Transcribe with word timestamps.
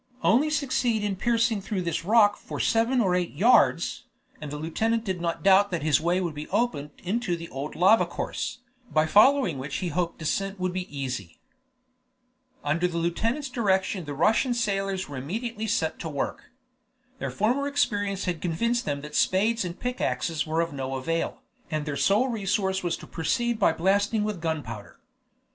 Only 0.23 0.49
succeed 0.49 1.03
in 1.03 1.15
piercing 1.15 1.61
through 1.61 1.83
this 1.83 2.03
rock 2.03 2.35
for 2.35 2.59
seven 2.59 3.01
or 3.01 3.13
eight 3.13 3.35
yards, 3.35 4.05
and 4.41 4.49
the 4.49 4.57
lieutenant 4.57 5.03
did 5.03 5.21
not 5.21 5.43
doubt 5.43 5.69
that 5.69 5.83
his 5.83 6.01
way 6.01 6.19
would 6.19 6.33
be 6.33 6.47
opened 6.47 6.89
into 7.03 7.35
the 7.37 7.47
old 7.49 7.75
lava 7.75 8.07
course, 8.07 8.61
by 8.91 9.05
following 9.05 9.59
which 9.59 9.75
he 9.75 9.89
hoped 9.89 10.17
descent 10.17 10.59
would 10.59 10.73
be 10.73 10.89
easy. 10.89 11.37
Under 12.63 12.87
the 12.87 12.97
lieutenant's 12.97 13.47
direction 13.47 14.05
the 14.05 14.15
Russian 14.15 14.55
sailors 14.55 15.07
were 15.07 15.17
immediately 15.17 15.67
set 15.67 15.99
to 15.99 16.09
work. 16.09 16.45
Their 17.19 17.29
former 17.29 17.67
experience 17.67 18.25
had 18.25 18.41
convinced 18.41 18.85
them 18.85 19.01
that 19.01 19.13
spades 19.13 19.63
and 19.63 19.79
pick 19.79 20.01
axes 20.01 20.47
were 20.47 20.61
of 20.61 20.73
no 20.73 20.95
avail, 20.95 21.43
and 21.69 21.85
their 21.85 21.95
sole 21.95 22.27
resource 22.27 22.81
was 22.81 22.97
to 22.97 23.05
proceed 23.05 23.59
by 23.59 23.71
blasting 23.71 24.23
with 24.23 24.41
gunpowder. 24.41 24.97